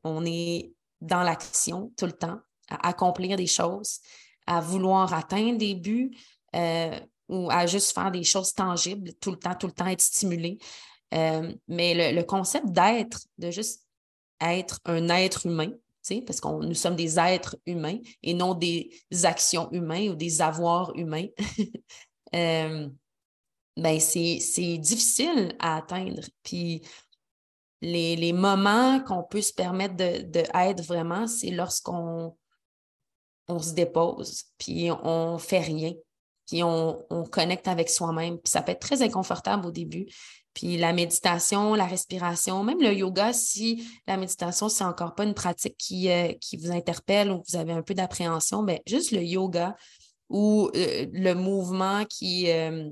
[0.04, 4.00] qu'on est dans l'action tout le temps, à accomplir des choses,
[4.48, 6.16] à vouloir atteindre des buts
[6.56, 10.02] euh, ou à juste faire des choses tangibles tout le temps, tout le temps être
[10.02, 10.58] stimulé.
[11.14, 13.86] Euh, mais le, concept d'être, de juste
[14.42, 15.72] être un être humain,
[16.26, 18.92] parce que nous sommes des êtres humains et non des
[19.24, 21.28] actions humaines ou des avoirs humains.
[22.36, 22.90] Euh,
[23.78, 26.22] ben c'est difficile à atteindre.
[26.44, 26.82] Puis
[27.82, 32.36] les, moments qu'on peut se permettre de, vraiment, c'est lorsqu'on
[33.50, 35.92] on se dépose, puis on fait rien,
[36.48, 38.38] puis on, on connecte avec soi-même.
[38.38, 40.08] Puis ça peut être très inconfortable au début.
[40.54, 45.34] Puis la méditation, la respiration, même le yoga, si la méditation, c'est encore pas une
[45.34, 49.12] pratique qui, euh, qui vous interpelle ou que vous avez un peu d'appréhension, bien, juste
[49.12, 49.76] le yoga
[50.30, 52.90] ou euh, le mouvement qui, euh,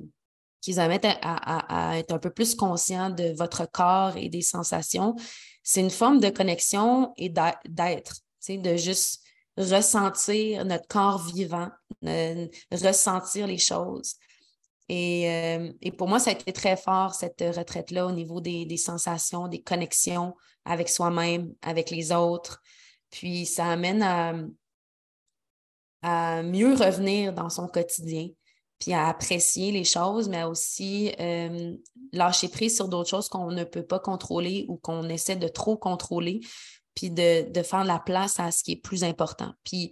[0.61, 5.15] qui vous amène à, être un peu plus conscient de votre corps et des sensations,
[5.63, 8.15] c'est une forme de connexion et d'être,
[8.47, 9.23] de juste
[9.57, 11.69] ressentir notre corps vivant,
[12.71, 14.15] ressentir les choses.
[14.91, 19.47] Euh, et, pour moi, ça a été très fort, cette retraite-là, au niveau des, sensations,
[19.47, 22.61] des connexions avec soi-même, avec les autres.
[23.09, 24.03] Puis ça amène
[26.01, 28.29] à mieux revenir dans son quotidien,
[28.81, 31.75] puis à apprécier les choses, mais aussi euh,
[32.11, 35.77] lâcher prise sur d'autres choses qu'on ne peut pas contrôler ou qu'on essaie de trop
[35.77, 36.41] contrôler,
[36.95, 39.53] puis de, faire la place à ce qui est plus important.
[39.63, 39.91] Puis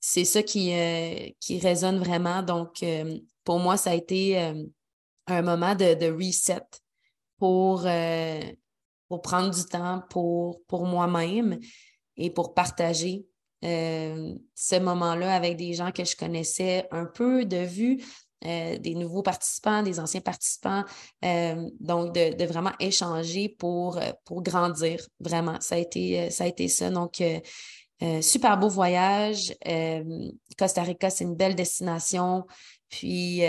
[0.00, 2.42] c'est ça qui, euh, qui résonne vraiment.
[2.42, 4.38] Donc, euh, pour moi, ça a été
[5.26, 6.66] un moment de, reset
[7.38, 7.86] pour,
[9.08, 11.58] pour prendre du temps pour, pour moi-même
[12.18, 13.24] et pour partager
[13.64, 18.02] euh, ce moment-là avec des gens que je connaissais un peu de vue,
[18.44, 20.84] euh, des nouveaux participants, des anciens participants.
[21.24, 25.60] Euh, donc, de, vraiment échanger pour, pour grandir, vraiment.
[25.60, 26.44] Ça a été ça.
[26.44, 26.90] A été ça.
[26.90, 27.22] Donc,
[28.20, 29.54] super beau voyage.
[30.58, 32.44] Costa Rica, c'est une belle destination.
[32.88, 33.42] Puis,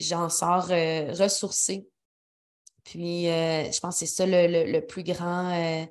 [0.00, 1.86] j'en sors ressourcée.
[2.84, 5.86] Puis, je pense que c'est ça le plus grand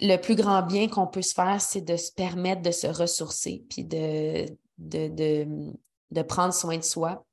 [0.00, 3.64] le plus grand bien qu'on peut se faire, c'est de se permettre de se ressourcer,
[3.68, 4.46] puis de,
[4.78, 7.24] de, prendre soin de soi.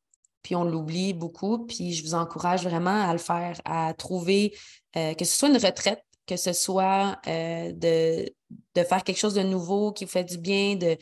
[0.44, 4.56] Puis on l'oublie beaucoup, puis je vous encourage vraiment à le faire, à trouver,
[4.96, 8.30] euh, que ce soit une retraite, que ce soit euh, de,
[8.76, 10.98] de, faire quelque chose de nouveau qui vous fait du bien, de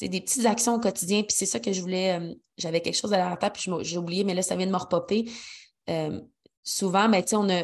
[0.00, 1.22] des petites actions au quotidien.
[1.22, 3.98] Puis c'est ça que je voulais, euh, j'avais quelque chose à la tête, puis j'ai
[3.98, 5.30] oublié, mais là, ça vient de me repopper.
[6.64, 7.62] souvent, ben, on a,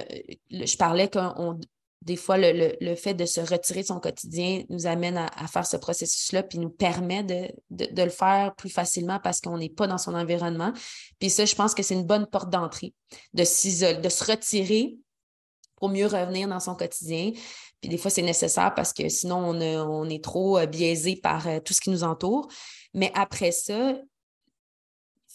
[0.51, 1.59] je parlais qu'on
[2.03, 5.77] des fois, le, fait de se retirer de son quotidien nous amène à, faire ce
[5.77, 10.15] processus-là, puis nous permet de, le faire plus facilement parce qu'on n'est pas dans son
[10.15, 10.73] environnement.
[11.19, 12.95] Puis ça, je pense que c'est une bonne porte d'entrée,
[13.35, 14.97] de s'isoler, de se retirer
[15.77, 17.33] pour mieux revenir dans son quotidien.
[17.81, 21.61] Puis des fois, c'est nécessaire parce que sinon, on, est trop euh, biaisé par euh,
[21.61, 22.49] tout ce qui nous entoure.
[22.95, 24.05] Mais après ça, il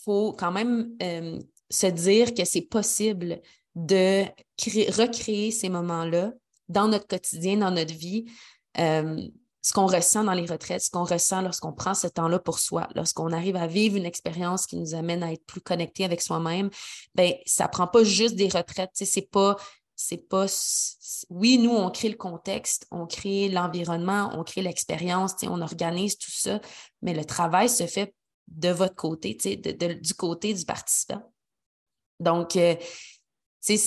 [0.03, 3.41] faut quand même euh, se dire que c'est possible
[3.75, 4.23] de
[4.91, 6.33] recréer ces moments-là
[6.69, 8.25] dans notre quotidien, dans notre vie,
[8.79, 9.21] euh,
[9.61, 12.89] ce qu'on ressent dans les retraites, ce qu'on ressent lorsqu'on prend ce temps-là pour soi,
[12.95, 16.69] lorsqu'on arrive à vivre une expérience qui nous amène à être plus connecté avec soi-même,
[17.15, 19.55] ben ça prend pas juste des retraites, c'est pas
[19.95, 20.47] c'est pas
[21.29, 26.31] oui, nous on crée le contexte, on crée l'environnement, on crée l'expérience, on organise tout
[26.31, 26.59] ça,
[27.01, 28.13] mais le travail se fait
[28.47, 31.31] de votre côté, du côté du participant.
[32.19, 32.75] Donc, euh,
[33.59, 33.77] c'est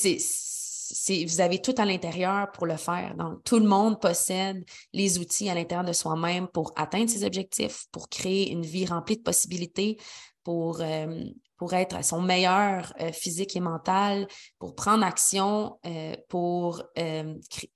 [1.26, 3.14] vous avez tout à l'intérieur pour le faire.
[3.16, 7.86] Donc, tout le monde possède les outils à l'intérieur de soi-même pour atteindre ses objectifs,
[7.92, 9.98] pour créer une vie remplie de possibilités,
[10.46, 11.24] pour, euh,
[11.56, 14.28] pour être à son meilleur euh, physique et mental,
[14.60, 16.84] pour prendre action, euh, pour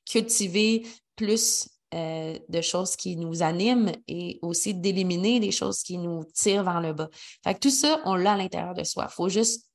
[0.08, 6.62] cultiver plus de choses qui nous animent et aussi d'éliminer les choses qui nous tirent
[6.62, 7.08] vers le bas.
[7.42, 9.08] Fait tout ça, on l'a à l'intérieur de soi.
[9.10, 9.69] Il faut juste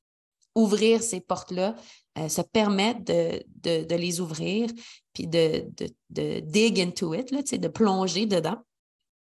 [0.56, 1.76] ouvrir ces portes-là,
[2.18, 4.68] euh, se permettre de, les ouvrir,
[5.12, 5.68] puis de,
[6.10, 8.56] dig into it, là, de plonger dedans.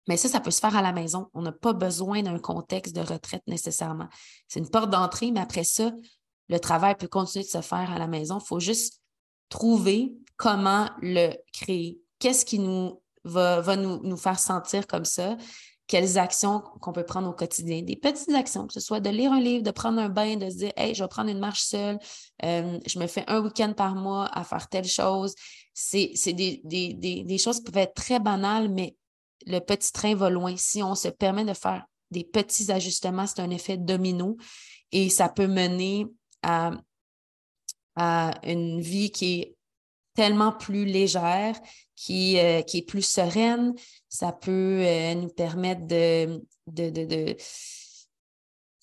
[0.09, 1.29] Mais ça, ça peut se faire à la maison.
[1.33, 4.09] On n'a pas besoin d'un contexte de retraite nécessairement.
[4.49, 5.93] C'est une porte d'entrée, mais après ça,
[6.49, 8.39] le travail peut continuer de se faire à la maison.
[8.39, 9.01] Il faut juste
[9.49, 12.01] trouver comment le créer.
[12.19, 15.37] Qu'est-ce qui nous va, nous, faire sentir comme ça?
[15.93, 17.83] Quelles actions qu'on peut prendre au quotidien.
[17.83, 20.49] Des petites actions, que ce soit de lire un livre, de prendre un bain, de
[20.49, 21.99] se dire, hey, je vais prendre une marche seule,
[22.47, 25.35] euh, je me fais un week-end par mois à faire telle chose.
[25.75, 28.97] C'est des, des, choses qui peuvent être très banales, mais
[29.47, 30.57] le petit train va loin.
[30.57, 34.39] Si on se permet de faire des petits ajustements, c'est un effet domino
[34.93, 36.07] et ça peut mener
[36.43, 36.71] à,
[37.97, 39.57] à une vie qui est
[40.15, 41.59] tellement plus légère,
[41.97, 43.75] qui, euh, qui est plus sereine.
[44.09, 47.37] Ça peut euh, nous permettre de, de,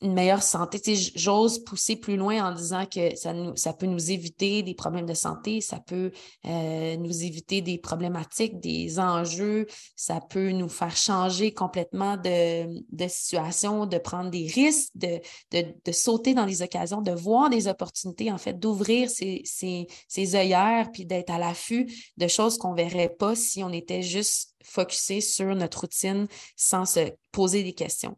[0.02, 0.80] une meilleure santé.
[1.16, 5.06] J'ose pousser plus loin en disant que ça, nous, ça peut nous éviter des problèmes
[5.06, 6.12] de santé, ça peut
[6.46, 13.08] euh, nous éviter des problématiques, des enjeux, ça peut nous faire changer complètement de, de
[13.08, 15.20] situation, de prendre des risques, de,
[15.52, 20.36] de, sauter dans des occasions, de voir des opportunités, en fait, d'ouvrir ses, ses, ses
[20.36, 24.56] œillères, puis d'être à l'affût de choses qu'on ne verrait pas si on était juste
[24.64, 28.18] focusé sur notre routine sans se poser des questions.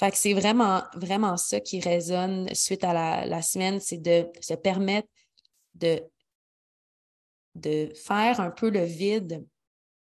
[0.00, 4.54] Fait que c'est vraiment, vraiment ça qui résonne suite à la, semaine, c'est de se
[4.54, 5.06] permettre
[5.74, 6.02] de,
[7.54, 9.46] de faire un peu le vide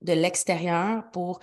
[0.03, 1.41] de l'extérieur pour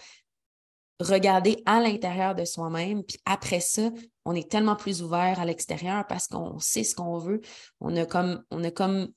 [1.00, 3.04] regarder à l'intérieur de soi-même.
[3.04, 3.90] Puis après ça,
[4.24, 7.42] on est tellement plus ouvert à l'extérieur parce qu'on sait ce qu'on veut.
[7.80, 9.12] On a comme, on a comme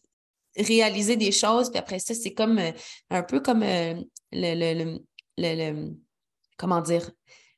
[0.57, 1.69] réalisé des choses.
[1.69, 2.73] Puis après ça, c'est comme euh,
[3.11, 4.01] un peu comme euh,
[4.33, 4.99] le,
[5.37, 5.95] le,
[6.57, 7.11] comment dire,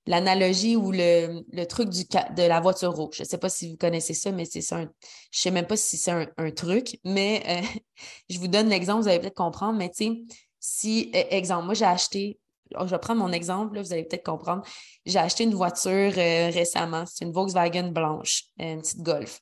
[0.07, 3.17] l'analogie ou le, truc du, de la voiture rouge.
[3.17, 4.81] Je ne sais pas si vous connaissez ça, mais c'est ça.
[4.81, 4.89] je ne
[5.31, 7.81] sais même pas si c'est un, truc, mais euh,
[8.29, 9.79] je vous donne l'exemple, vous allez peut-être comprendre.
[9.79, 10.23] Mais tu sais,
[10.59, 12.39] si, e, exemple, moi j'ai acheté,
[12.77, 14.63] oh, je vais prendre mon exemple, là, vous allez peut-être comprendre.
[15.07, 19.41] J'ai acheté une voiture euh, récemment, c'est une Volkswagen blanche, une petite Golf.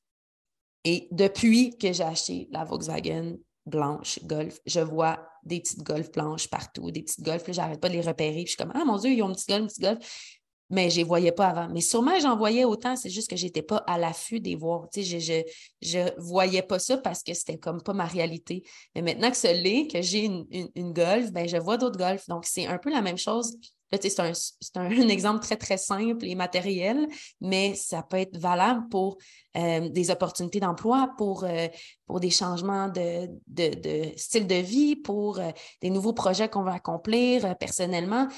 [0.85, 6.49] Et depuis que j'ai acheté la Volkswagen blanche Golf, je vois des petites Golf blanches
[6.49, 8.45] partout, des petites Golf, j'arrête pas de les repérer.
[8.45, 10.40] Puis je suis comme, ah mon Dieu, ils ont une petite Golf, une petite Golf
[10.71, 11.69] mais je les voyais pas avant.
[11.69, 14.89] Mais sûrement, j'en voyais autant, c'est juste que je n'étais pas à l'affût des voir.
[14.91, 15.45] Tu sais,
[15.83, 18.63] je ne voyais pas ça parce que c'était comme pas ma réalité.
[18.95, 22.29] Mais maintenant que ce l'est, que j'ai une, une, golf, ben, je vois d'autres golfs.
[22.29, 23.57] Donc, c'est un peu la même chose.
[23.91, 27.09] Là, tu sais, c'est un, un, exemple très, très simple et matériel,
[27.41, 29.19] mais ça peut être valable pour
[29.57, 31.67] euh, des opportunités d'emploi, pour, euh,
[32.07, 35.51] pour des changements de, de, de, style de vie, pour euh,
[35.83, 38.29] des nouveaux projets qu'on veut accomplir personnellement.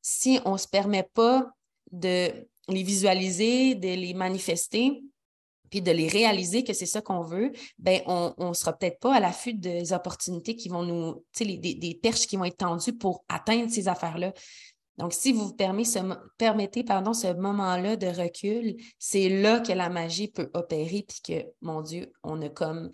[0.00, 1.52] Si on ne se permet pas
[1.92, 5.02] de les visualiser, de les manifester,
[5.70, 9.14] puis de les réaliser que c'est ça qu'on veut, ben on ne sera peut-être pas
[9.14, 12.58] à l'affût des opportunités qui vont nous, tu sais, des, des, perches qui vont être
[12.58, 14.34] tendues pour atteindre ces affaires-là.
[14.98, 20.50] Donc, si vous permettez ce, ce moment-là de recul, c'est là que la magie peut
[20.52, 22.90] opérer, puis que, mon Dieu, on a comme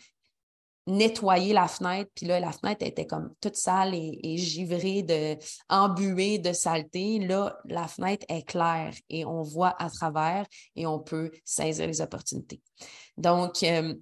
[0.89, 2.11] nettoyer la fenêtre.
[2.15, 5.37] Puis là, la fenêtre était comme toute sale et, givrée, de,
[5.69, 7.19] embuée de saleté.
[7.21, 12.01] Là, la fenêtre est claire et on voit à travers et on peut saisir les
[12.01, 12.61] opportunités.
[13.17, 13.95] Donc, euh,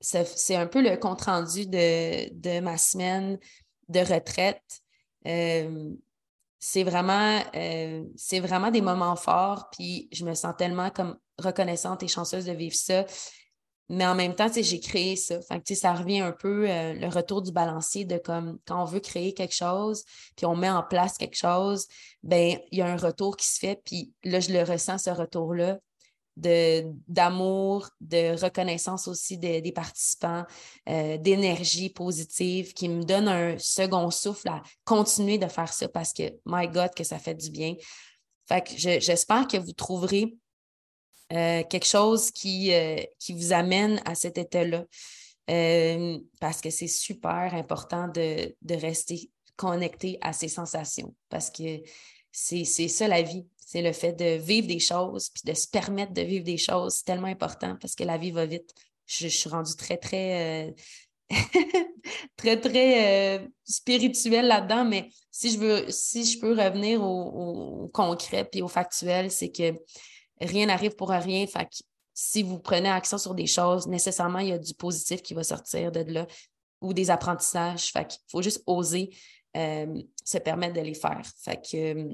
[0.00, 3.38] c'est un peu le compte-rendu de, ma semaine
[3.88, 4.80] de retraite.
[5.26, 5.90] Euh,
[6.60, 12.08] c'est vraiment, euh, vraiment des moments forts, puis je me sens tellement comme reconnaissante et
[12.08, 13.04] chanceuse de vivre ça.
[13.88, 15.40] Mais en même temps, j'ai créé ça.
[15.40, 19.00] Fait ça revient un peu euh, le retour du balancier de comme quand on veut
[19.00, 20.04] créer quelque chose,
[20.36, 21.86] puis on met en place quelque chose,
[22.22, 23.80] ben il y a un retour qui se fait.
[23.84, 25.78] Puis là, je le ressens, ce retour-là,
[26.38, 30.44] d'amour, de, reconnaissance aussi des participants,
[30.88, 36.12] euh, d'énergie positive qui me donne un second souffle à continuer de faire ça parce
[36.12, 37.74] que, my God, que ça fait du bien.
[38.48, 40.36] Fait que j'espère que vous trouverez
[41.32, 44.84] euh, quelque chose qui, euh, qui vous amène à cet état-là.
[45.50, 51.82] Euh, parce que c'est super important de, rester connecté à ses sensations parce que
[52.30, 53.46] c'est ça la vie.
[53.58, 56.94] C'est le fait de vivre des choses puis de se permettre de vivre des choses.
[56.96, 58.72] C'est tellement important parce que la vie va vite.
[59.06, 60.74] Je, suis rendue très, très,
[62.36, 68.44] très, très spirituelle là-dedans, mais si je veux, si je peux revenir au, au concret
[68.44, 69.74] puis au factuel, c'est que
[70.40, 71.46] rien n'arrive pour rien.
[71.46, 71.68] Fait
[72.14, 75.44] si vous prenez action sur des choses, nécessairement, il y a du positif qui va
[75.44, 76.26] sortir de là
[76.80, 77.92] ou des apprentissages.
[77.92, 79.10] Fait faut juste oser
[79.56, 81.22] euh, se permettre de les faire.
[81.74, 82.12] Euh,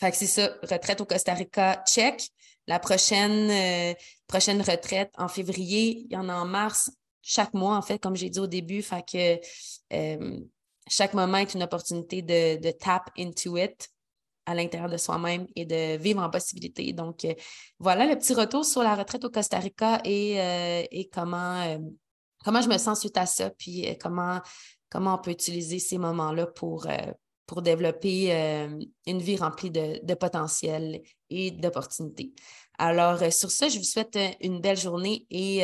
[0.00, 2.30] c'est ça, retraite au Costa Rica, check.
[2.66, 3.94] La prochaine, euh,
[4.26, 8.16] prochaine retraite en février, il y en a en mars, chaque mois, en fait, comme
[8.16, 8.82] j'ai dit au début.
[10.88, 13.90] Chaque moment est une opportunité de, de tap into it
[14.50, 16.92] à l'intérieur de soi-même et de vivre en possibilité.
[16.92, 17.34] Donc, euh,
[17.78, 21.78] voilà le petit retour sur la retraite au Costa Rica et, euh, et comment, euh,
[22.44, 24.40] comment je me sens suite à ça, puis comment,
[24.90, 26.86] comment on peut utiliser ces moments-là pour,
[27.46, 28.32] pour développer
[29.06, 32.32] une vie remplie de, de potentiel et d'opportunités.
[32.78, 35.62] Alors, sur ça, je vous souhaite une belle journée et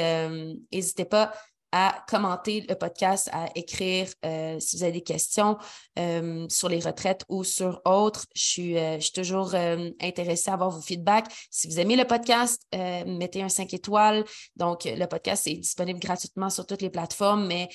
[0.70, 1.32] n'hésitez pas
[1.72, 5.58] à commenter le podcast, à écrire euh, si vous avez des questions
[5.98, 8.26] euh, sur les retraites ou sur autres.
[8.34, 11.26] Je suis, euh, je suis toujours intéressée à avoir vos feedbacks.
[11.50, 14.24] Si vous aimez le podcast, mettez un 5 étoiles.
[14.56, 17.68] Donc, le podcast est disponible gratuitement sur toutes les plateformes, mais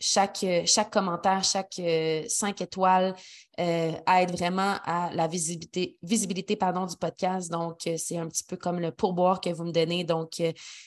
[0.00, 1.80] chaque, chaque commentaire, chaque
[2.28, 3.14] cinq étoiles
[3.58, 7.50] aide vraiment à la visibilité, visibilité pardon, du podcast.
[7.50, 10.04] Donc, c'est un petit peu comme le pourboire que vous me donnez.
[10.04, 10.42] Donc,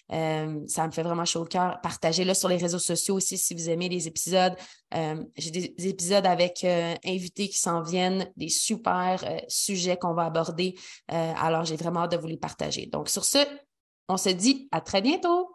[0.09, 1.80] ça me fait vraiment chaud au cœur.
[1.82, 4.55] Partagez-le sur les réseaux sociaux aussi si vous aimez les épisodes.
[5.38, 6.66] J'ai des, épisodes avec
[7.05, 10.76] invités qui s'en viennent, des super sujets qu'on va aborder.
[11.07, 12.88] alors, j'ai vraiment hâte de vous les partager.
[12.88, 13.39] Donc, sur ce,
[14.09, 15.49] on se dit à très bientôt.